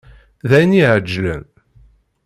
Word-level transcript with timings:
D 0.49 0.51
ayen 0.57 0.77
iεeǧlen? 0.79 1.43